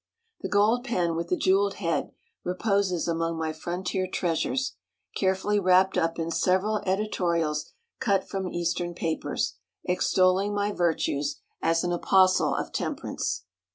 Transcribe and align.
The 0.39 0.49
gold 0.49 0.83
pen 0.83 1.15
with 1.15 1.27
the 1.27 1.37
jewelled 1.37 1.75
head 1.75 2.11
reposes 2.43 3.07
among 3.07 3.37
my 3.37 3.53
frontier 3.53 4.07
treasures, 4.11 4.73
carefully 5.15 5.59
wrapped 5.59 5.95
up 5.95 6.17
in 6.17 6.31
several 6.31 6.81
editorials 6.87 7.71
cut 7.99 8.27
from 8.27 8.47
eastern 8.49 8.95
papers, 8.95 9.57
extolling 9.83 10.55
my 10.55 10.71
virtues 10.71 11.39
as 11.61 11.83
an 11.83 11.91
apostle 11.91 12.55
of 12.55 12.71
temperance. 12.71 13.45